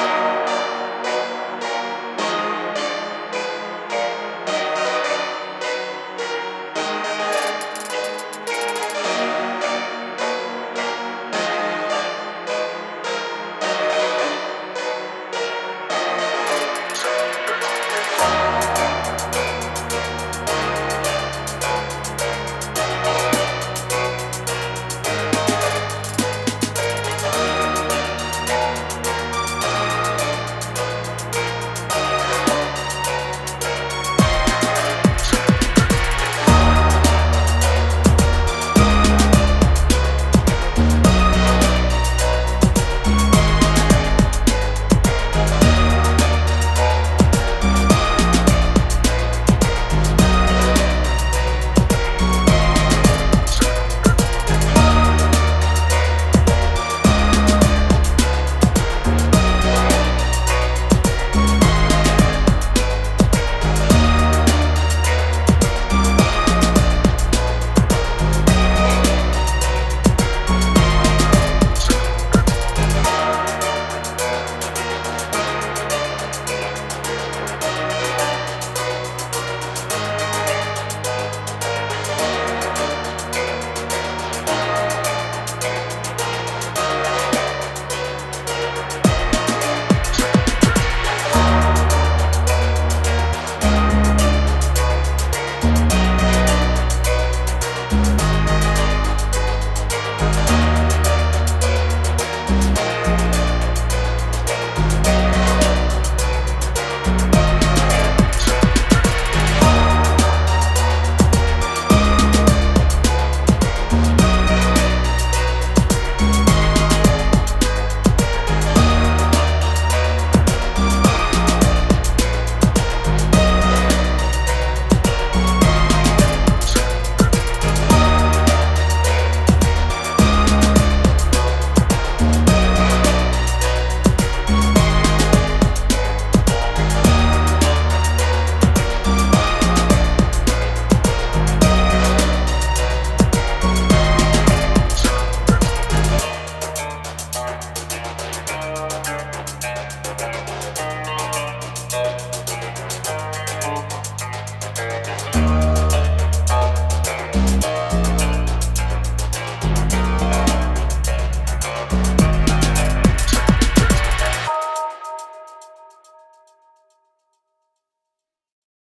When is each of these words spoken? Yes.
Yes. 0.00 0.29